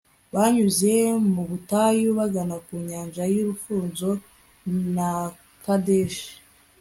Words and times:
banyuze 0.33 0.93
mu 1.33 1.43
butayu 1.49 2.07
bagana 2.19 2.55
ku 2.65 2.73
nyanja 2.87 3.23
y'urufunzo 3.33 4.09
na 4.95 5.11
kadeshi 5.65 6.29